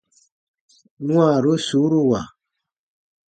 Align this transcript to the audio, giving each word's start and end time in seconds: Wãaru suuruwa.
Wãaru 1.11 1.53
suuruwa. 1.65 2.21